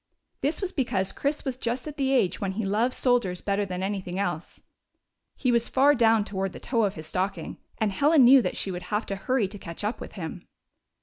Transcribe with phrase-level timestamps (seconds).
[0.41, 3.83] This was because Chris was just at the age when he loved soldiers better than
[3.83, 4.59] anything else.
[5.35, 8.71] He was far down toward the toe of his stocking, and Helen knew that she
[8.71, 10.47] would have to hurry to catch up with him.